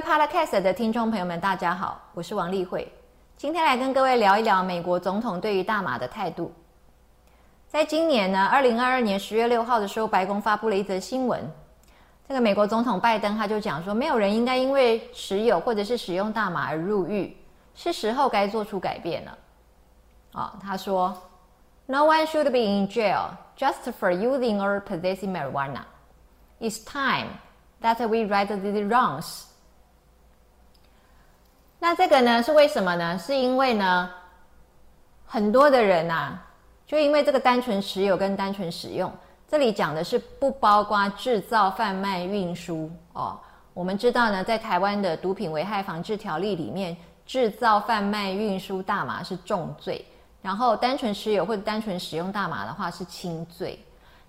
[0.00, 2.90] 位 Podcast 的听众朋友们，大家好，我是王丽慧，
[3.36, 6.50] 今天来跟各位聊一聊美国总统对于大麻的态度。
[7.68, 11.46] 在今年呢，二零二二年十月六号的时候，白宫发布了一则新闻，
[12.26, 17.36] 这个美国总统拜登他就讲说，没有人应该因为持有或者是使用大麻而入狱，
[17.74, 19.38] 是时候该做出改变了。
[20.32, 21.14] 啊，他说
[21.84, 25.82] ，No one should be in jail just for using or possessing marijuana.
[26.58, 27.32] It's time
[27.82, 29.49] that we right the wrongs.
[31.82, 33.18] 那这个呢是为什么呢？
[33.18, 34.10] 是因为呢，
[35.24, 36.38] 很多的人呐，
[36.86, 39.10] 就因为这个单纯持有跟单纯使用，
[39.48, 43.40] 这里讲的是不包括制造、贩卖、运输哦。
[43.72, 46.94] 我们知道呢，在台湾的毒品危害防治条例里面，
[47.24, 50.04] 制造、贩卖、运输大麻是重罪，
[50.42, 53.82] 然后单纯持有或者单纯使用大麻的话是轻罪。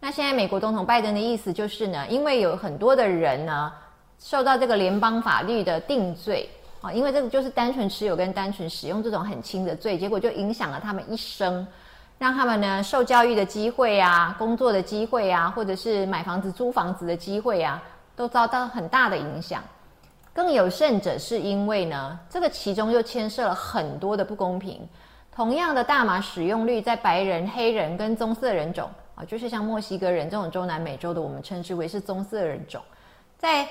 [0.00, 3.72] 那现在美国总统拜登的意思就是呢，因为有很多的人呢
[4.18, 6.50] 受到这个联邦法律的定罪。
[6.92, 11.66] 因为这个就是单纯持有跟单纯使用这种很轻的罪，结果就影响了他们一生，
[12.18, 17.82] 让他们呢受教育的机会啊、工作的机会啊，或者是买房子、租房子的机会啊，
[18.14, 19.62] 都遭到很大的影响。
[20.32, 24.86] 更有甚者，是因为呢，这个其中又牵涉了很多的不公平。
[25.34, 32.82] 同样的大麻使用率，在白人、黑人跟棕色人种啊，就是像墨西哥人这种中南美洲的，我们称之为是棕色人种，
[33.38, 33.66] 在。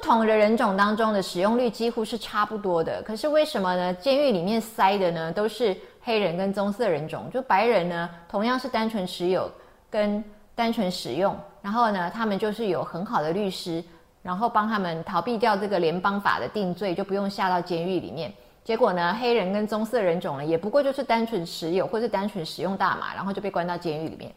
[0.00, 3.92] 不同的人种当中的使用率几乎是差不多的，可是为什么呢？
[3.94, 9.50] 监狱里面塞的呢都是黑人跟棕色人种，就白人呢同样是单纯持有
[9.90, 13.84] 跟单纯使用，然后呢他们就是有很好的律师，
[14.22, 18.32] 然后帮他们逃避掉这个联邦法的定罪，就不用下到监狱里面。
[18.64, 24.32] 结果呢黑人跟棕色人种呢也不过就是单纯持有或是单纯使用大麻，然后就被关到监狱里面。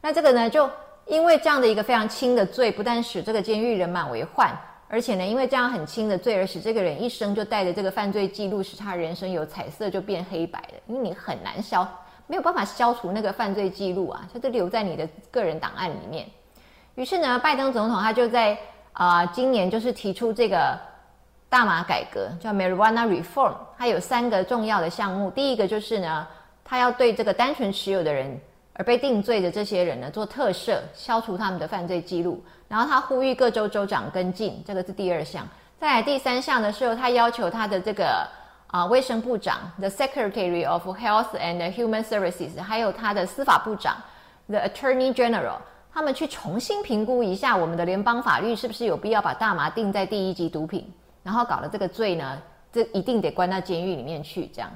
[0.00, 0.68] 那这个呢就。
[1.06, 4.50] 因为这样的一个非常轻的罪，不但使这个监狱人满为患，
[4.88, 10.74] 而且呢，因为这样很轻的罪，而使这个人一生就带着这个犯罪记录，使他人生有彩色就变黑白的。
[10.86, 11.86] 因为你很难消，
[12.26, 16.26] 没有办法消除那个犯罪记录啊，它就留在你的个人档案里面。
[16.94, 18.56] 于是呢，拜登总统他就在
[18.92, 20.78] 啊今年就是提出这个
[21.48, 25.30] 大麻改革，叫 Marijuana Reform，它有三个重要的项目。
[25.30, 26.26] 第一个就是呢，
[26.64, 28.40] 他要对这个单纯持有的人。
[28.74, 32.42] 而被定罪的这些人呢，做特赦，消除他们的犯罪记录。
[32.68, 35.46] 然后他呼吁各州州长跟进，这个是第二项。
[35.78, 38.26] 再来第三项的时候，他要求他的这个
[38.68, 43.96] 啊卫生部长，the Secretary of Health and Human Services，还有他的司法部长
[44.46, 45.58] ，the Attorney General，
[45.92, 50.90] 他们去重新评估一下我们的联邦法律是不是有必要把大麻定在第一级毒品，
[51.22, 52.40] 然后搞了这个罪呢，
[52.72, 54.70] 这一定得关到监狱里面去，这样，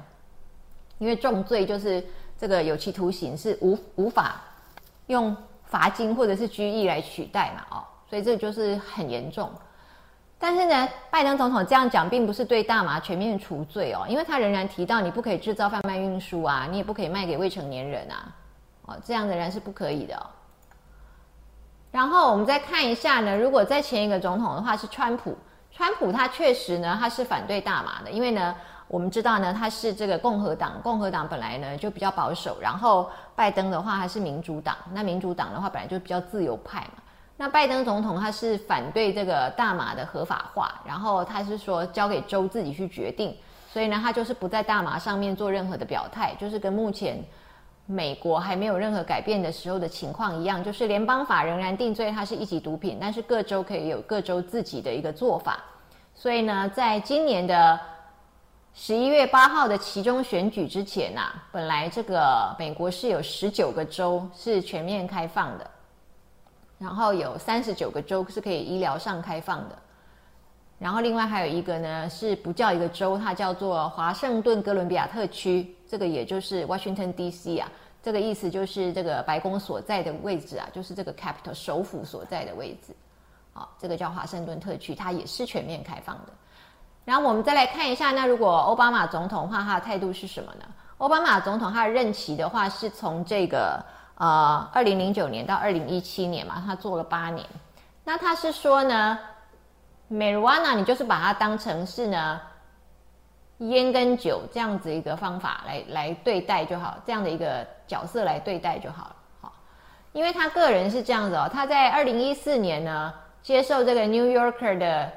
[0.99, 2.03] 因为重罪就是。
[2.39, 4.39] 这个有期徒刑是无无法
[5.07, 7.77] 用罚金或者是拘役来取代嘛？
[7.77, 9.49] 哦，所以这就是很严重。
[10.37, 18.35] 但是呢，拜登总统这样讲，并不是对大麻全面除罪哦，因为他仍然提到你不可以制造、贩卖、运输啊，你也不可以卖给未成年人啊，
[18.85, 20.29] 哦，这样仍然是不可以的。
[21.91, 25.35] 然后我们再看一下呢，如果在前一个总统的话是川普，
[25.71, 28.55] 川普他确实呢他是反对大麻的，因为呢。
[28.89, 37.03] 我们知道呢，他是这个共和党，共和党本来呢就比较保守，然后拜登的话他是民主党，那民主党的话本来就比较自由派嘛。
[37.35, 43.35] 那拜登总统他是反对这个大麻的合法化，然后他是说交给州自己去决定，
[43.73, 47.21] 所以呢他就是不在大麻上面做任何的表态，就是跟目前
[47.85, 55.59] 美国还没有任何改变的时候的情况一样，就是联邦法仍然定罪它是一级毒品，但是各州可以有各州自己的一个做法。
[56.15, 57.77] 所以呢，在今年的。
[58.79, 65.67] 十一月八号的其中选举之前呐，本来这个美国是有十九个州是全面开放的，
[66.77, 69.75] 然后有三十九个州是可以医疗上开放的，
[70.77, 77.57] 然后另外还有一个呢是不叫一个州，它叫做华盛顿哥伦比亚特区，这个也就是 Washington D.C.
[77.57, 77.67] 啊，
[78.03, 82.95] 这个意思就是这个白宫所在的位置啊，就是这个 capital 首府所在的位置，
[83.53, 86.33] 好，这个叫华盛顿特区，它也是全面开放的。
[87.07, 90.65] 然后我们再来看一下，那如果奥巴马总统的话，他的态度是什么呢？
[90.97, 93.81] 奥巴马总统他的任期的话，是从这个
[94.15, 97.47] 呃二零零九年到二零一七年嘛，他做了八年。
[98.03, 99.17] 那他是说呢
[100.11, 102.41] ，marijuana 你就是把它当成是呢
[103.59, 109.15] 烟跟酒这样子一个方法来来对待就好，这样的一个角色来对待就好了。
[109.39, 109.53] 好，
[110.11, 115.09] 因为他个人是这样子哦，他在二零一四年呢接受这个 New Yorker 的。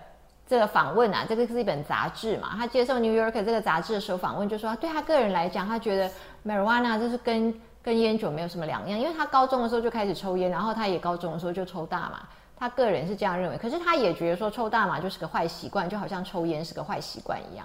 [0.50, 2.56] 这个访问啊，这个是一本杂志嘛。
[2.56, 6.10] 他接受《New Yorker》这个杂志的时候访问，就说对他个人来讲，他觉得
[6.44, 12.20] marijuana 就是跟跟烟酒没有什么两样，因为他高中的时候就开始抽烟，然后他也高中的时候就抽大麻。
[12.58, 17.64] 他个人是这样认为，可是他也觉得说抽大麻就是个坏习惯，就好像抽烟是个坏习惯一样。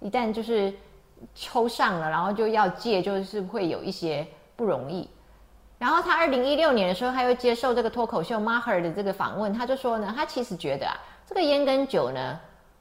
[0.00, 0.72] 一旦就是
[1.34, 4.26] 抽上了，然后就要戒，就是会有一些
[4.56, 5.06] 不容易。
[5.78, 10.94] 然后他二零一六年的时候，他又接受这个脱口秀 Maher 的这个访问，他就说呢，他其实觉得啊，
[11.26, 12.38] 这个烟跟酒呢，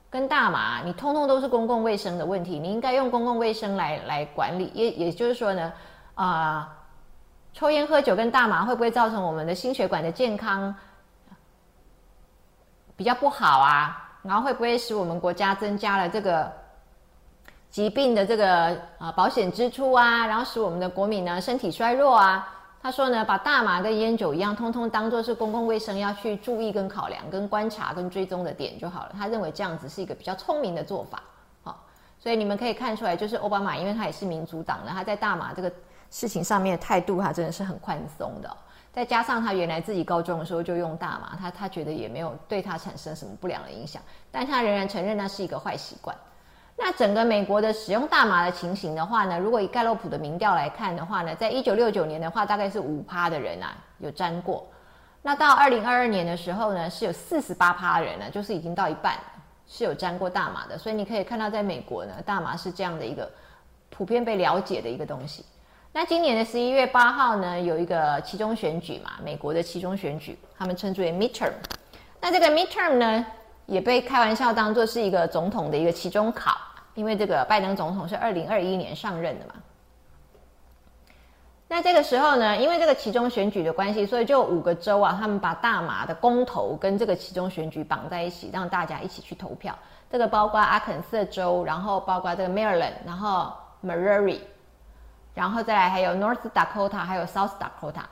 [0.10, 4.72] 跟大麻，你通通都是公共卫生的问题，你应该用公共卫生来来管理。
[4.74, 5.74] 也也就是说呢，
[6.16, 6.76] 啊，
[7.54, 10.74] 抽烟喝酒跟大麻会不会造成我们的心血管的健康
[12.96, 14.10] 比较不好啊？
[14.24, 16.52] 然后会不会使我们国家增加了这个？
[17.72, 22.46] 疾病的这个啊保险支出啊，然后使我们的国民呢身体衰弱啊。
[22.82, 29.14] 他说呢，把大麻跟烟酒一样，通通当做是公共卫生要去注意跟考量、跟观察跟追踪的点就好了。
[29.16, 31.22] 他认为这样子是一个比较聪明的做法。
[31.64, 31.84] 好，
[32.20, 35.72] 所以你们可以看出来，就是奥巴马，因为他也是民主党的，他在大麻这个
[36.10, 38.50] 事情上面的态度，他真的是很宽松的。
[38.92, 44.02] 再加上他原来自己高中的时候就用大麻，他他觉得也没有对他产生什么不良的影响，
[44.32, 46.18] 但他仍然承认那是一个坏习惯。
[46.78, 54.68] 那整个美国的使用大麻的情形的话呢，如果以盖洛普的民调来看的话呢，在一九六九年的话，大概是五趴的人啊有沾过。
[55.22, 59.16] 那到二零二二年的时候呢，是有四十八趴人呢，就是已经到一半
[59.68, 60.76] 是有沾过大麻的。
[60.76, 63.30] 所以你可以看到，在美国呢，大麻是这样的一个
[63.92, 65.46] 普遍被了解的一个东西。
[65.94, 71.52] 那今年的十一月八号呢，有一个期中选举嘛，美国的期中选举，他们称之为 midterm。
[72.20, 73.26] 那这个 midterm 呢，
[73.72, 76.52] 也被开玩笑当做是一个总统的一个期中考。
[76.94, 79.54] 因为这个拜登总统是二零二一年上任的嘛，
[81.70, 89.74] 那这个时候呢，因为这个其中选举的关系，所以就五个州啊，他们把大麻的公投跟这个其中选举绑在一起，让大家一起去投票。
[90.12, 94.40] 这个包括阿肯色州，然后包括这个 Maryland，然后 Missouri，
[95.34, 98.04] 然后再来还有 North Dakota，还有 South Dakota。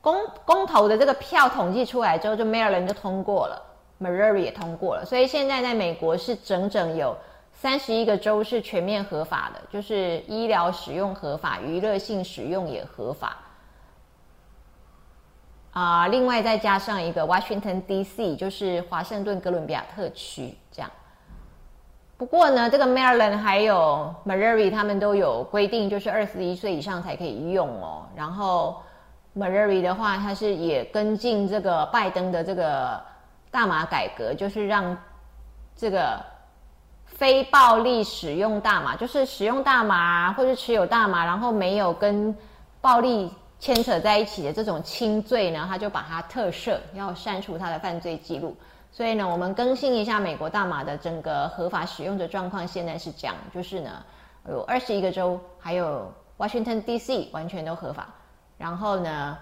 [0.00, 3.64] 公公投的这个票统计出来之后，就 Maryland 就通过了。
[4.00, 7.16] Missouri 也通过了，所以现在在美国是整整有
[7.52, 13.36] 三十一个州是全面合法的，就是医疗使用合法，娱乐性使用也合法。
[15.72, 20.88] 啊，另外再加上一个 Washington D.C.，就是华盛顿哥伦比亚特区这样。
[22.16, 28.06] 不过呢，这个 Maryland 还有 Missouri 他们都有规定，就是二十一岁以上才可以用哦。
[28.14, 28.80] 然后
[29.38, 33.00] Missouri 的话，它是也跟进这个拜登的这个。
[33.50, 34.94] 大麻改革就是让
[35.74, 36.22] 这个
[37.06, 42.36] 非暴力使用大麻，就是使用大麻或者持有大麻，然后没有跟
[42.82, 48.54] 暴力牵扯在一起的这种轻罪呢，他就把它特赦，要删除他的犯罪记录。
[48.92, 54.04] 所以呢，我们更新一下美国大麻的整个合法使用的状况，现在是这样，就是呢
[54.46, 57.30] 有二十一个州，还有 Washington D.C.
[57.32, 58.08] 完全都合法，
[58.58, 59.38] 然后呢。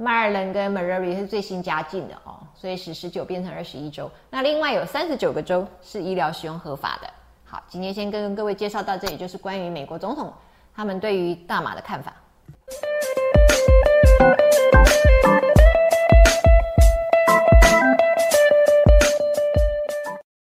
[0.00, 4.08] 迈尔伦跟 m a r r y 是最新加进的哦，所以使十九变成二十一周。
[4.30, 7.10] 那另外有三十九个州是医疗使用合法的。
[7.44, 10.32] 好，今天先跟各位介绍到这里，就是关于美国总统
[10.72, 12.12] 他们对于大麻的看法。